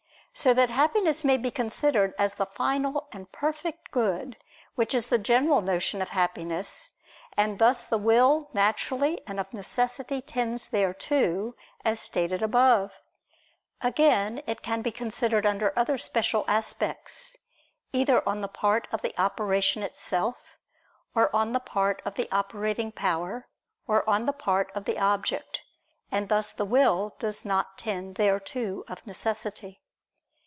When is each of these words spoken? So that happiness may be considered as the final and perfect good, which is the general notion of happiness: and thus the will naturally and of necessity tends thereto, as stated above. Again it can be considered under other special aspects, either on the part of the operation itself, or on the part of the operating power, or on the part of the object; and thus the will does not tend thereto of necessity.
So 0.33 0.53
that 0.53 0.69
happiness 0.69 1.25
may 1.25 1.35
be 1.35 1.51
considered 1.51 2.13
as 2.17 2.35
the 2.35 2.45
final 2.45 3.09
and 3.11 3.29
perfect 3.33 3.91
good, 3.91 4.37
which 4.75 4.93
is 4.93 5.07
the 5.07 5.17
general 5.17 5.61
notion 5.61 6.01
of 6.01 6.11
happiness: 6.11 6.91
and 7.35 7.59
thus 7.59 7.83
the 7.83 7.97
will 7.97 8.49
naturally 8.53 9.19
and 9.27 9.41
of 9.41 9.53
necessity 9.53 10.21
tends 10.21 10.69
thereto, 10.69 11.55
as 11.83 11.99
stated 11.99 12.41
above. 12.41 12.93
Again 13.81 14.41
it 14.47 14.61
can 14.61 14.81
be 14.81 14.89
considered 14.89 15.45
under 15.45 15.77
other 15.77 15.97
special 15.97 16.45
aspects, 16.47 17.35
either 17.91 18.27
on 18.27 18.39
the 18.39 18.47
part 18.47 18.87
of 18.93 19.01
the 19.01 19.13
operation 19.21 19.83
itself, 19.83 20.37
or 21.13 21.29
on 21.35 21.51
the 21.51 21.59
part 21.59 22.01
of 22.05 22.15
the 22.15 22.31
operating 22.31 22.93
power, 22.93 23.49
or 23.85 24.09
on 24.09 24.25
the 24.27 24.33
part 24.33 24.71
of 24.75 24.85
the 24.85 24.97
object; 24.97 25.59
and 26.09 26.29
thus 26.29 26.53
the 26.53 26.65
will 26.65 27.15
does 27.19 27.43
not 27.43 27.77
tend 27.77 28.15
thereto 28.15 28.85
of 28.87 29.05
necessity. 29.05 29.79